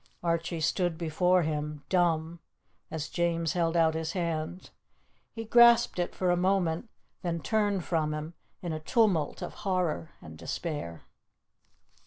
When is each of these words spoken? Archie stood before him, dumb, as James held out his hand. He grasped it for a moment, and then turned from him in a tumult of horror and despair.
Archie 0.23 0.59
stood 0.61 0.97
before 0.97 1.43
him, 1.43 1.83
dumb, 1.87 2.39
as 2.89 3.07
James 3.07 3.53
held 3.53 3.77
out 3.77 3.93
his 3.93 4.13
hand. 4.13 4.71
He 5.31 5.45
grasped 5.45 5.99
it 5.99 6.15
for 6.15 6.31
a 6.31 6.35
moment, 6.35 6.89
and 7.23 7.37
then 7.37 7.43
turned 7.43 7.83
from 7.83 8.11
him 8.11 8.33
in 8.63 8.73
a 8.73 8.79
tumult 8.79 9.43
of 9.43 9.53
horror 9.61 10.09
and 10.19 10.39
despair. 10.39 11.03